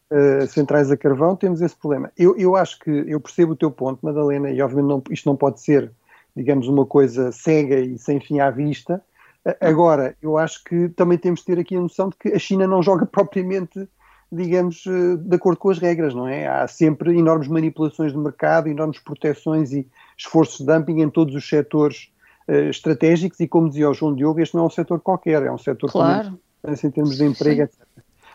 [0.09, 2.11] Uh, centrais a carvão, temos esse problema.
[2.17, 5.35] Eu, eu acho que eu percebo o teu ponto, Madalena, e obviamente não, isto não
[5.35, 5.91] pode ser,
[6.35, 9.03] digamos, uma coisa cega e sem fim à vista.
[9.45, 12.39] Uh, agora, eu acho que também temos de ter aqui a noção de que a
[12.39, 13.87] China não joga propriamente
[14.33, 16.47] digamos, eh, de acordo com as regras, não é?
[16.47, 19.85] Há sempre enormes manipulações de mercado, enormes proteções e
[20.17, 22.09] esforços de dumping em todos os setores
[22.47, 25.51] uh, estratégicos e, como dizia o João Diogo, este não é um setor qualquer, é
[25.51, 26.39] um setor claro.
[26.63, 27.79] com em termos de emprego, etc.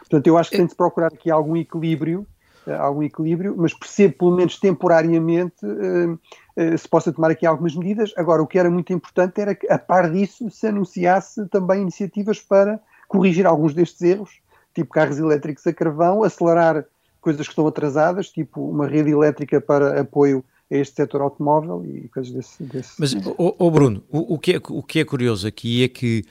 [0.00, 2.26] Portanto, eu acho que tem de se procurar aqui algum equilíbrio,
[2.66, 8.12] uh, algum equilíbrio, mas percebo, pelo menos temporariamente, uh, se possa tomar aqui algumas medidas.
[8.16, 12.40] Agora, o que era muito importante era que, a par disso, se anunciasse também iniciativas
[12.40, 14.40] para corrigir alguns destes erros
[14.76, 16.84] tipo carros elétricos a carvão, acelerar
[17.18, 22.08] coisas que estão atrasadas, tipo uma rede elétrica para apoio a este setor automóvel e
[22.08, 22.62] coisas desse.
[22.64, 22.94] desse.
[22.98, 26.24] Mas, oh, Bruno, o, o, que é, o que é curioso aqui é que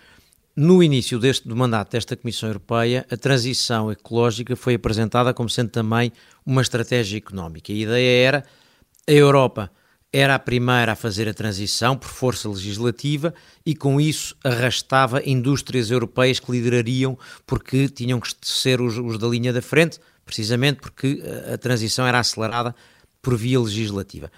[0.55, 5.69] no início deste do mandato desta Comissão Europeia, a transição ecológica foi apresentada como sendo
[5.69, 6.11] também
[6.45, 7.71] uma estratégia económica.
[7.71, 8.45] A ideia era
[9.07, 9.71] a Europa
[10.17, 13.33] era a primeira a fazer a transição por força legislativa
[13.65, 19.27] e com isso arrastava indústrias europeias que liderariam porque tinham que ser os, os da
[19.27, 22.73] linha da frente, precisamente porque a, a transição era acelerada
[23.25, 24.31] por via legislativa.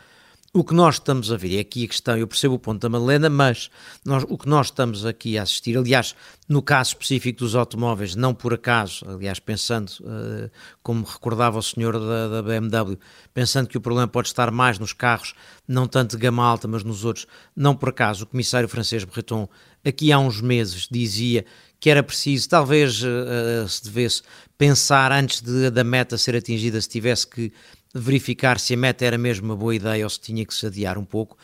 [0.54, 2.88] O que nós estamos a ver, e aqui a questão, eu percebo o ponto da
[2.88, 3.70] Madalena, mas
[4.04, 6.16] nós, o que nós estamos aqui a assistir, aliás,
[6.48, 10.50] no caso específico dos automóveis, não por acaso, aliás, pensando, uh,
[10.82, 12.98] como recordava o senhor da, da, BMW,
[13.34, 15.36] pensando que o problema pode estar mais nos carros,
[15.68, 19.50] não tanto de gama alta, mas nos outros, não por acaso, o comissário francês Breton,
[19.86, 21.46] aqui há uns meses, dizia
[21.80, 24.24] que era preciso, talvez uh, se devesse
[24.58, 27.52] pensar antes de, da meta ser atingida, se tivesse que
[27.98, 30.98] verificar se a meta era mesmo uma boa ideia ou se tinha que se adiar
[30.98, 31.38] um pouco.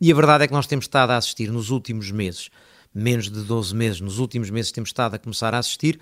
[0.00, 2.50] E a verdade é que nós temos estado a assistir nos últimos meses,
[2.94, 6.00] menos de 12 meses, nos últimos meses temos estado a começar a assistir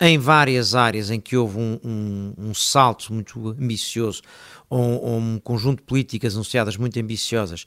[0.00, 4.22] em várias áreas em que houve um, um, um salto muito ambicioso,
[4.68, 7.64] ou, ou, um conjunto de políticas anunciadas muito ambiciosas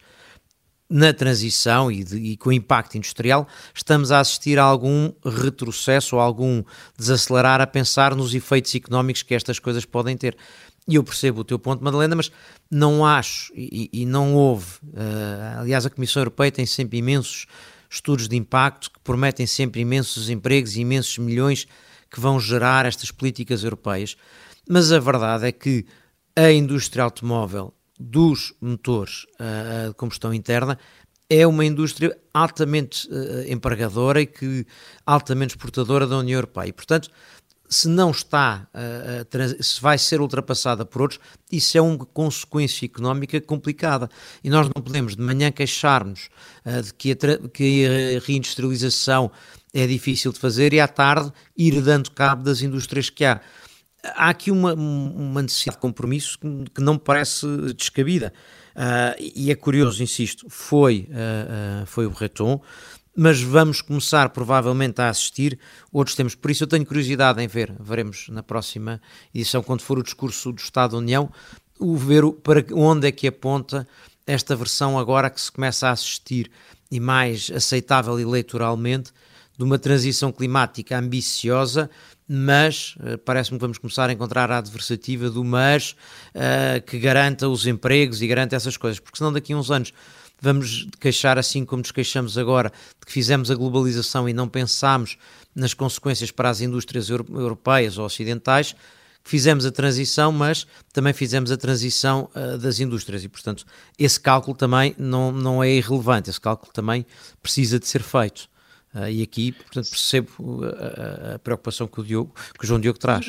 [0.90, 6.22] na transição e, de, e, com impacto industrial, estamos a assistir a algum retrocesso ou
[6.22, 6.64] algum
[6.98, 10.38] desacelerar a pensar nos efeitos económicos que estas coisas podem ter.
[10.88, 12.32] E eu percebo o teu ponto, Madalena, mas
[12.72, 14.78] não acho e, e não houve.
[14.84, 17.46] Uh, aliás, a Comissão Europeia tem sempre imensos
[17.90, 21.68] estudos de impacto que prometem sempre imensos empregos e imensos milhões
[22.10, 24.16] que vão gerar estas políticas europeias.
[24.70, 25.86] Mas a verdade é que
[26.36, 30.78] a indústria automóvel dos motores uh, de combustão interna
[31.30, 34.66] é uma indústria altamente uh, empregadora e que
[35.06, 36.70] altamente exportadora da União Europeia.
[36.70, 37.10] E, portanto,
[37.70, 41.20] se não está, uh, se vai ser ultrapassada por outros,
[41.52, 44.10] isso é uma consequência económica complicada.
[44.44, 46.30] E nós não podemos de manhã queixarmos
[46.66, 49.32] uh, de que a, que a, reindustrialização
[49.74, 53.42] é difícil de fazer e à tarde ir dando cabo das indústrias que há.
[54.04, 56.40] Há aqui uma, uma necessidade de compromisso
[56.74, 58.32] que, não me parece descabida.
[58.76, 61.10] Uh, e é curioso, insisto, foi,
[61.88, 62.62] foi o Breton
[63.20, 65.58] mas vamos começar provavelmente a assistir
[65.92, 66.36] outros temas.
[66.36, 69.02] Por isso eu tenho curiosidade em ver, veremos na próxima
[69.34, 71.32] edição, quando for o discurso do Estado da União,
[71.80, 73.88] o ver para onde é que aponta
[74.28, 76.52] esta versão agora que se começa a assistir
[76.92, 79.12] e mais aceitável eleitoralmente
[79.58, 81.90] de uma transição climática ambiciosa,
[82.28, 85.96] mas uh, parece-me que vamos começar a encontrar a adversativa do mas
[86.36, 89.92] uh, que garanta os empregos e garanta essas coisas, porque senão daqui a uns anos
[90.42, 95.18] vamos queixar assim como nos queixamos agora de que fizemos a globalização e não pensámos
[95.56, 98.76] nas consequências para as indústrias europeias ou ocidentais,
[99.28, 103.66] fizemos a transição, mas também fizemos a transição uh, das indústrias e, portanto,
[104.00, 107.06] esse cálculo também não, não é irrelevante, esse cálculo também
[107.42, 108.48] precisa de ser feito.
[108.96, 110.30] Uh, e aqui, portanto, percebo
[110.64, 113.26] a, a, preocupação que o, Diogo, que o João Diogo traz.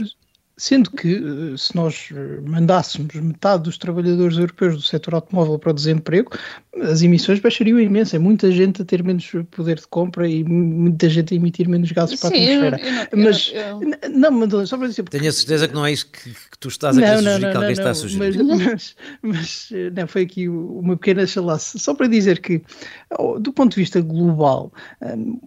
[0.56, 5.72] Sendo que, se nós eh, mandássemos metade dos trabalhadores europeus do setor automóvel para o
[5.72, 6.32] desemprego,
[6.82, 8.14] as emissões baixariam imenso.
[8.16, 11.90] É muita gente a ter menos poder de compra e muita gente a emitir menos
[11.92, 12.80] gases para a atmosfera.
[12.80, 15.02] Eu, eu, mas, eu, não, Madalena, só para dizer.
[15.04, 17.50] Tenho a certeza que não é isso que, que tu estás a querer sugerir, não,
[17.50, 18.44] que alguém está a sugerir.
[18.44, 21.78] Mas, mas, mas, não, foi aqui uma pequena chalaça.
[21.78, 22.62] Só para dizer que,
[23.40, 24.72] do ponto de vista global,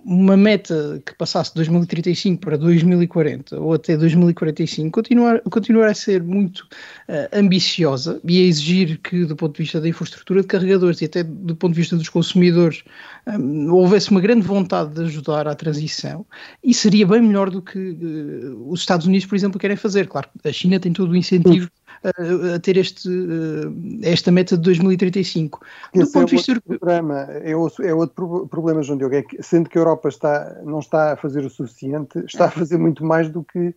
[0.06, 6.24] uma meta que passasse de 2035 para 2040 ou até 2045 continuar, continuar a ser
[6.24, 11.02] muito uh, ambiciosa e a exigir que, do ponto de vista da infraestrutura de carregadores
[11.02, 12.84] e até até do ponto de vista dos consumidores,
[13.28, 16.26] um, houvesse uma grande vontade de ajudar à transição,
[16.64, 20.08] e seria bem melhor do que uh, os Estados Unidos, por exemplo, querem fazer.
[20.08, 21.70] Claro, a China tem todo o incentivo
[22.04, 25.60] a, a ter este, uh, esta meta de 2035.
[25.94, 29.16] Do Esse ponto é de vista outro programa, é, outro, é outro problema, João Diogo,
[29.16, 32.52] é que, sendo que a Europa está, não está a fazer o suficiente, está a
[32.52, 33.74] fazer muito mais do que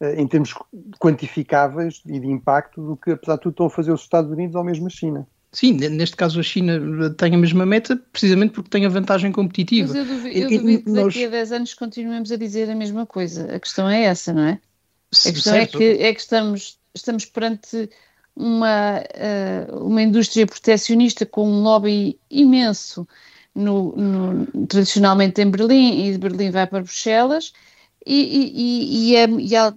[0.00, 0.54] eh, em termos
[0.98, 4.54] quantificáveis e de impacto do que, apesar de tudo, estão a fazer os Estados Unidos
[4.54, 5.26] ou mesmo a China.
[5.56, 9.88] Sim, neste caso a China tem a mesma meta precisamente porque tem a vantagem competitiva.
[9.88, 13.06] Mas eu duvido, eu duvido que daqui a 10 anos continuemos a dizer a mesma
[13.06, 13.56] coisa.
[13.56, 14.60] A questão é essa, não é?
[15.24, 15.76] A questão é certo.
[15.76, 17.88] é que, é que estamos, estamos perante
[18.36, 23.08] uma, uh, uma indústria proteccionista com um lobby imenso
[23.54, 27.54] no, no, tradicionalmente em Berlim e de Berlim vai para Bruxelas
[28.04, 29.14] e, e,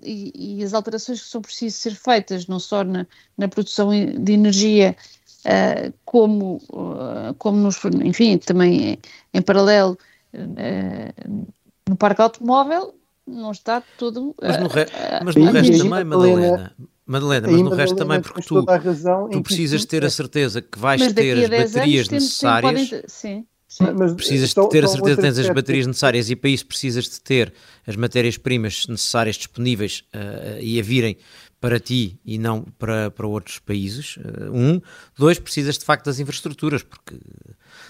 [0.04, 4.34] e, e, as alterações que são precisas ser feitas, não só na, na produção de
[4.34, 4.96] energia,
[5.46, 9.00] uh, como, uh, como nos, enfim, também em,
[9.34, 9.98] em paralelo
[10.34, 11.48] uh,
[11.88, 12.96] no parque automóvel,
[13.28, 14.36] não está todo.
[14.42, 14.86] Mas no, re,
[15.24, 16.74] mas no resto também, Madalena.
[17.06, 18.64] Madalena, mas no resto também, porque tu,
[19.32, 23.02] tu precisas ter a certeza que vais ter as baterias necessárias.
[23.08, 23.46] sim
[23.96, 26.66] mas, precisas então, de ter a certeza que tens as baterias necessárias e para isso
[26.66, 27.54] precisas de ter
[27.86, 31.18] as matérias-primas necessárias disponíveis uh, e a virem
[31.60, 34.18] para ti e não para, para outros países.
[34.18, 34.82] Uh, um.
[35.18, 37.18] Dois, precisas de facto das infraestruturas, porque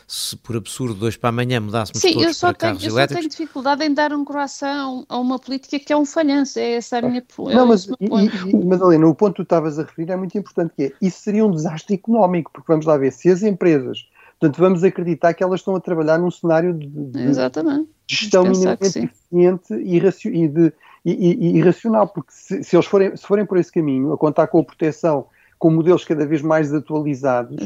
[0.07, 3.07] se por absurdo dois para amanhã mudássemos Sim, todos para tenho, carros eu elétricos...
[3.07, 6.05] Sim, eu só tenho dificuldade em dar um coração a uma política que é um
[6.05, 7.19] falhanço, é essa a minha...
[7.21, 10.37] É não, mas, e, e, Madalena, o ponto que tu estavas a referir é muito
[10.37, 14.07] importante, que é, isso seria um desastre económico, porque vamos lá ver, se as empresas
[14.39, 19.73] Portanto, vamos acreditar que elas estão a trabalhar num cenário de, de gestão minimamente eficiente
[19.73, 20.73] e, e, de,
[21.05, 24.47] e, e, racional, porque se, se, eles forem, se forem por esse caminho, a contar
[24.47, 27.57] com a proteção com modelos cada vez mais atualizados,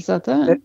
[0.50, 0.60] é,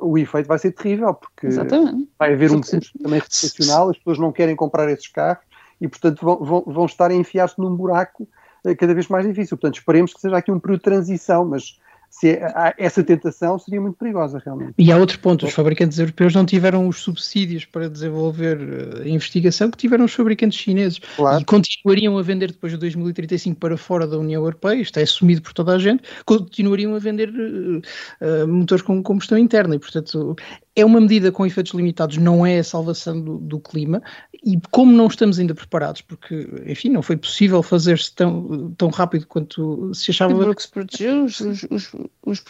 [0.00, 2.08] o efeito vai ser terrível, porque Exatamente.
[2.18, 5.44] vai haver um custo também reputacional, as pessoas não querem comprar esses carros
[5.80, 8.26] e, portanto, vão, vão, vão estar a enfiar-se num buraco
[8.64, 9.56] eh, cada vez mais difícil.
[9.56, 11.78] Portanto, esperemos que seja aqui um período de transição, mas
[12.12, 14.74] se é, essa tentação seria muito perigosa, realmente.
[14.76, 19.08] E há outro ponto: os fabricantes europeus não tiveram os subsídios para desenvolver a eh,
[19.08, 21.00] investigação que tiveram os fabricantes chineses.
[21.16, 21.40] Claro.
[21.40, 25.40] E continuariam a vender depois de 2035 para fora da União Europeia, isto é assumido
[25.40, 29.74] por toda a gente, continuariam a vender uh, motores com combustão interna.
[29.74, 30.36] E, portanto,
[30.74, 34.02] é uma medida com efeitos limitados, não é a salvação do, do, clima,
[34.44, 39.26] e como não estamos ainda preparados, porque, enfim, não foi possível fazer-se tão, tão rápido
[39.26, 40.34] quanto se achava.
[40.34, 41.92] Porque se protegeu, os, os,
[42.24, 42.42] os,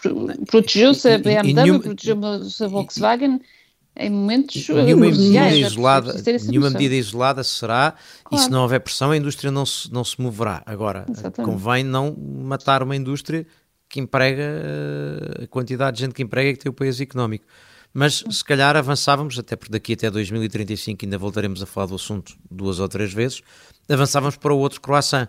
[0.48, 3.40] protegeu-se a BMW, protegeu-se a Volkswagen
[3.94, 6.14] em momentos nenhuma medida isolada
[6.48, 8.42] nenhuma medida isolada será claro.
[8.42, 11.52] e se não houver pressão a indústria não se, não se moverá agora Exatamente.
[11.52, 13.46] convém não matar uma indústria
[13.90, 17.44] que emprega eh, a quantidade de gente que emprega e que tem o país económico
[17.92, 22.34] mas se calhar avançávamos, até porque daqui até 2035 ainda voltaremos a falar do assunto
[22.50, 23.42] duas ou três vezes,
[23.88, 25.28] avançávamos para o outro croissant,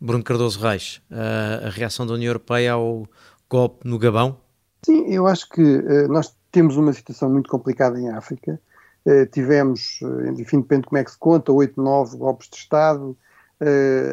[0.00, 3.06] Bruno Cardoso Reis, a, a reação da União Europeia ao
[3.48, 4.38] golpe no Gabão?
[4.84, 8.58] Sim, eu acho que uh, nós temos uma situação muito complicada em África.
[9.04, 12.56] Uh, tivemos, uh, enfim, depende de como é que se conta, oito, nove golpes de
[12.56, 13.16] Estado,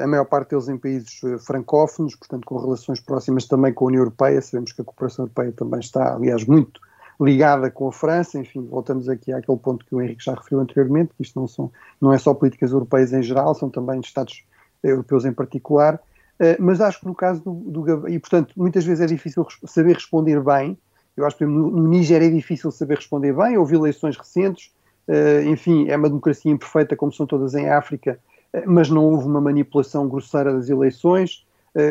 [0.04, 4.02] a maior parte deles em países francófonos, portanto com relações próximas também com a União
[4.02, 4.42] Europeia.
[4.42, 6.82] Sabemos que a cooperação europeia também está, aliás, muito
[7.20, 11.14] ligada com a França, enfim, voltamos aqui àquele ponto que o Henrique já referiu anteriormente,
[11.16, 14.44] que isto não, são, não é só políticas europeias em geral, são também Estados
[14.84, 19.04] europeus em particular, uh, mas acho que no caso do, do e portanto muitas vezes
[19.04, 20.78] é difícil saber responder bem,
[21.16, 24.72] eu acho que no, no Níger é difícil saber responder bem, houve eleições recentes,
[25.08, 28.20] uh, enfim, é uma democracia imperfeita como são todas em África,
[28.54, 31.46] uh, mas não houve uma manipulação grosseira das eleições,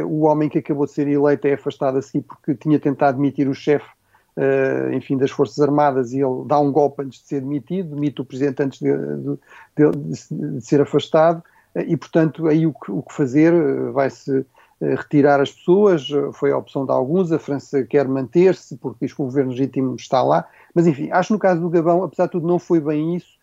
[0.04, 3.48] o homem que acabou de ser eleito é afastado a seguir porque tinha tentado demitir
[3.48, 3.86] o chefe
[4.37, 8.20] uh, enfim, das Forças Armadas e ele dá um golpe antes de ser demitido, demite
[8.20, 11.42] o Presidente antes de, de, de, de ser afastado
[11.75, 13.53] uh, e, portanto, aí o que, o que fazer?
[13.53, 14.44] Uh, vai-se
[14.78, 19.22] retirar as pessoas, foi a opção de alguns, a França quer manter-se porque diz que
[19.22, 22.32] o governo legítimo está lá, mas enfim, acho que no caso do Gabão, apesar de
[22.32, 23.39] tudo, não foi bem isso,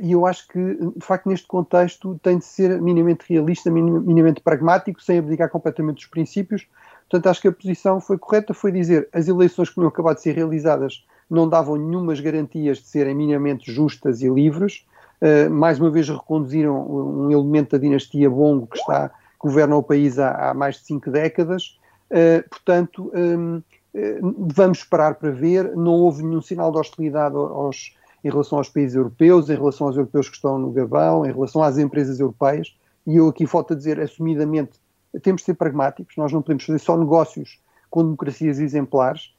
[0.00, 5.02] e eu acho que, de facto, neste contexto tem de ser minimamente realista, minimamente pragmático,
[5.02, 6.68] sem abdicar completamente dos princípios,
[7.08, 10.22] Portanto, acho que a posição foi correta, foi dizer as eleições que tinham acabado de
[10.22, 14.86] ser realizadas não davam nenhumas garantias de serem minimamente justas e livres.
[15.20, 20.18] Uh, mais uma vez reconduziram um elemento da dinastia Bongo que está governa o país
[20.18, 21.78] há, há mais de cinco décadas.
[22.10, 23.62] Uh, portanto, um, uh,
[23.94, 24.20] eh,
[24.54, 25.74] vamos esperar para ver.
[25.74, 29.96] Não houve nenhum sinal de hostilidade aos, em relação aos países europeus, em relação aos
[29.96, 32.76] europeus que estão no Gabão, em relação às empresas europeias.
[33.06, 34.78] E eu aqui falta dizer assumidamente
[35.22, 37.60] temos de ser pragmáticos, nós não podemos fazer só negócios
[37.90, 39.34] com democracias exemplares.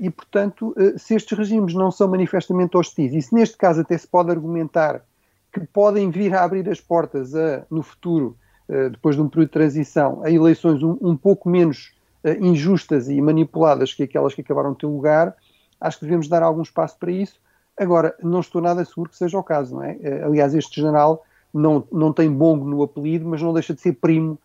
[0.00, 4.08] e, portanto, se estes regimes não são manifestamente hostis, e se neste caso até se
[4.08, 5.02] pode argumentar
[5.52, 8.36] que podem vir a abrir as portas a, no futuro,
[8.90, 11.92] depois de um período de transição, a eleições um, um pouco menos
[12.40, 15.34] injustas e manipuladas que aquelas que acabaram de ter lugar,
[15.80, 17.40] acho que devemos dar algum espaço para isso.
[17.76, 19.96] Agora, não estou nada seguro que seja o caso, não é?
[20.24, 21.24] Aliás, este general
[21.54, 24.38] não, não tem Bongo no apelido, mas não deixa de ser primo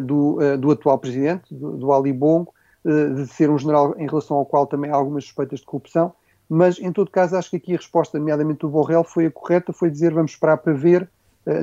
[0.00, 2.52] do, uh, do atual presidente, do, do Ali Bongo,
[2.84, 6.12] uh, de ser um general em relação ao qual também há algumas suspeitas de corrupção,
[6.48, 9.72] mas em todo caso acho que aqui a resposta, nomeadamente do Borrell, foi a correta,
[9.72, 11.08] foi dizer vamos esperar para ver,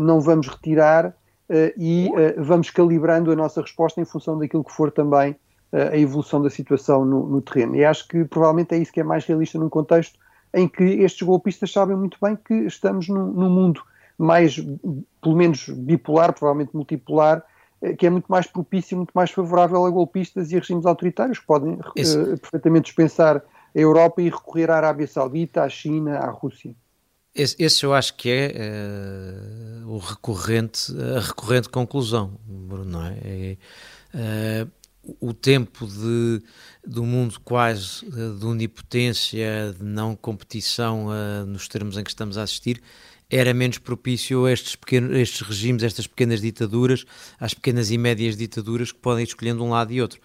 [0.02, 1.14] não vamos retirar
[1.78, 5.36] e vamos calibrando a nossa resposta em função daquilo que for também
[5.72, 7.76] a evolução da situação no, no terreno.
[7.76, 10.18] E acho que provavelmente é isso que é mais realista num contexto
[10.54, 13.84] em que estes golpistas sabem muito bem que estamos num, num mundo
[14.18, 14.60] mais,
[15.22, 17.44] pelo menos bipolar, provavelmente multipolar, eh,
[17.98, 21.46] que é muito mais propício, muito mais favorável a golpistas e a regimes autoritários que
[21.46, 26.76] podem uh, perfeitamente dispensar a Europa e recorrer à Arábia Saudita, à China, à Rússia.
[27.34, 33.18] Esse, esse eu acho que é uh, o recorrente, a recorrente conclusão, Bruno, não é?
[33.24, 34.72] é uh,
[35.22, 36.44] o tempo de,
[36.86, 41.08] do mundo quase de onipotência, de não competição
[41.48, 42.80] nos termos em que estamos a assistir,
[43.30, 47.06] era menos propício a estes, pequenos, estes regimes, estas pequenas ditaduras,
[47.40, 50.20] às pequenas e médias ditaduras que podem ir escolhendo um lado e outro.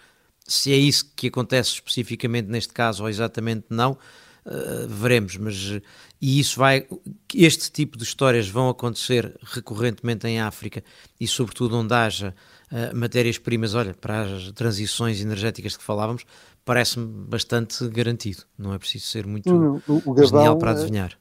[0.47, 5.81] Se é isso que acontece especificamente neste caso ou exatamente não, uh, veremos, mas
[6.21, 6.87] e isso vai,
[7.35, 10.83] este tipo de histórias vão acontecer recorrentemente em África
[11.21, 12.35] e sobretudo onde haja
[12.71, 16.25] uh, matérias-primas, olha, para as transições energéticas que falávamos,
[16.65, 19.51] parece-me bastante garantido, não é preciso ser muito
[19.87, 21.19] o, o Gabão, genial para adivinhar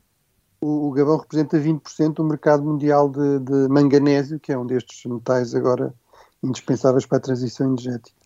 [0.64, 5.04] o, o Gabão representa 20% do mercado mundial de, de manganésio, que é um destes
[5.06, 5.94] metais agora
[6.42, 8.24] indispensáveis para a transição energética.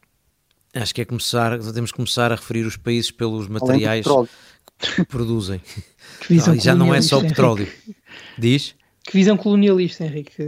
[0.73, 4.05] Acho que é começar, temos que começar a referir os países pelos materiais
[4.77, 5.61] que produzem.
[6.21, 7.67] Que visão ah, já não é só petróleo.
[8.38, 8.73] Diz?
[9.03, 10.41] Que visão colonialista, Henrique.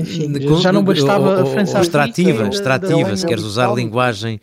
[0.00, 1.76] Enfim, Com, já não bastava ou, a França.
[1.76, 4.40] Ou extrativa, extrativa, se queres usar linguagem.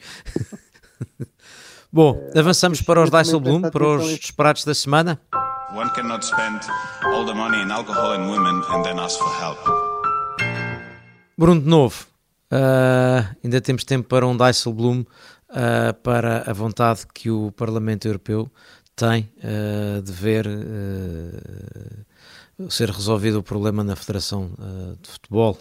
[1.92, 5.20] Bom, avançamos para os Dijsselbloem, para os disparados da semana.
[5.76, 6.62] One cannot spend
[7.04, 9.58] all the money in alcohol and women and then ask for help.
[11.36, 12.06] Bruno de novo,
[12.52, 15.00] uh, ainda temos tempo para um Dijsselbloem
[15.50, 18.52] uh, para a vontade que o Parlamento Europeu
[18.96, 20.46] tem uh, de ver
[22.70, 24.52] ser resolvido o problema na Federação
[25.02, 25.58] de Futebol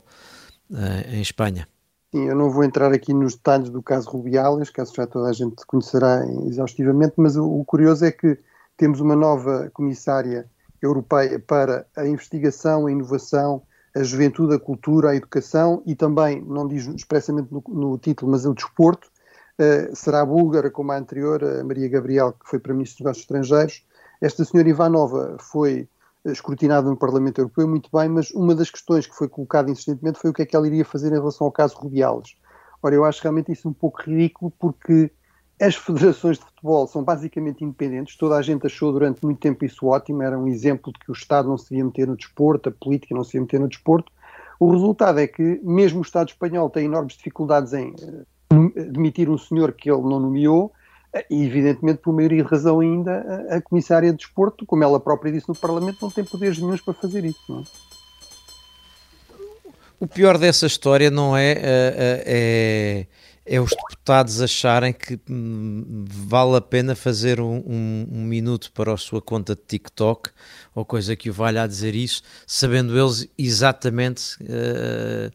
[1.08, 1.66] em Espanha.
[2.14, 5.32] Sim, eu não vou entrar aqui nos detalhes do caso Rubiales, caso já toda a
[5.32, 8.38] gente conhecerá exaustivamente, mas o, o curioso é que
[8.82, 10.50] temos uma nova comissária
[10.82, 13.62] europeia para a investigação, a inovação,
[13.94, 18.44] a juventude, a cultura, a educação e também, não diz expressamente no, no título, mas
[18.44, 19.06] o desporto.
[19.56, 23.22] Uh, será búlgara como a anterior, a Maria Gabriel, que foi para Ministro dos Negócios
[23.22, 23.86] Estrangeiros.
[24.20, 25.88] Esta senhora Ivanova foi
[26.24, 30.30] escrutinada no Parlamento Europeu, muito bem, mas uma das questões que foi colocada insistentemente foi
[30.30, 32.34] o que é que ela iria fazer em relação ao caso Rubiales.
[32.82, 35.12] Ora, eu acho realmente isso um pouco ridículo, porque
[35.62, 39.86] as federações de futebol são basicamente independentes, toda a gente achou durante muito tempo isso
[39.86, 42.72] ótimo, era um exemplo de que o Estado não se devia meter no desporto, a
[42.72, 44.10] política não se devia meter no desporto.
[44.58, 49.38] O resultado é que, mesmo o Estado espanhol tem enormes dificuldades em eh, demitir um
[49.38, 50.72] senhor que ele não nomeou,
[51.12, 55.30] eh, e evidentemente, por maioria de razão ainda, a comissária de desporto, como ela própria
[55.30, 57.40] disse no Parlamento, não tem poderes nenhums para fazer isso.
[57.48, 57.62] Não é?
[60.00, 63.06] O pior dessa história não é, é, é
[63.44, 68.92] é os deputados acharem que hum, vale a pena fazer um, um, um, minuto para
[68.92, 70.30] a sua conta de TikTok
[70.74, 75.30] ou coisa que o valha a dizer isso, sabendo eles exatamente uh,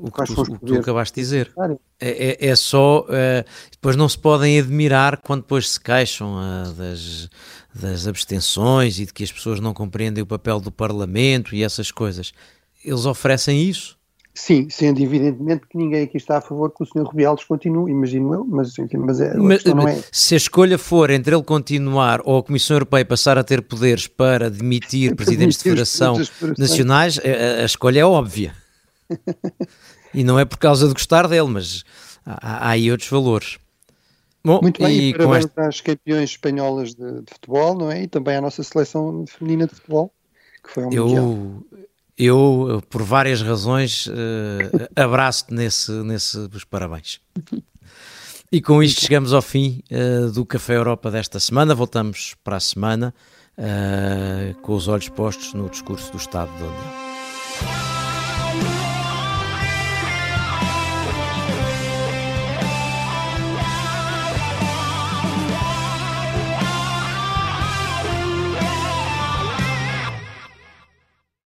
[0.00, 1.52] o, que tu, o, que tu, acabaste de dizer.
[2.00, 3.00] É, é, é só.
[3.00, 7.28] Uh, depois não se podem admirar quando depois se queixam uh, das,
[7.74, 11.90] das abstenções e de que as pessoas não compreendem o papel do Parlamento e essas
[11.90, 12.32] coisas.
[12.84, 13.98] Eles oferecem isso
[14.34, 17.04] Sim, sendo evidentemente que ninguém aqui está a favor que o Sr.
[17.04, 20.02] Rubiales continue, imagino eu, mas, mas, é, mas não é...
[20.10, 24.06] Se a escolha for entre ele continuar ou a Comissão Europeia passar a ter poderes
[24.06, 26.16] para demitir presidentes de federação
[26.56, 28.54] nacionais, a, a, escolha é óbvia.
[30.14, 31.84] e não é por causa de gostar dele, mas
[32.24, 33.58] há, há aí outros valores.
[34.42, 35.60] Bom, Muito bem, e, e parabéns este...
[35.60, 38.04] às campeões espanholas de, de, futebol, não é?
[38.04, 40.10] E também à nossa seleção feminina de futebol,
[40.64, 41.62] que foi um eu, mundial
[42.16, 44.12] eu, por várias razões, uh,
[44.94, 47.20] abraço-te nesse, nesse dos parabéns.
[48.50, 51.74] E com isto chegamos ao fim uh, do Café Europa desta semana.
[51.74, 53.14] Voltamos para a semana
[53.56, 57.11] uh, com os olhos postos no discurso do Estado da União.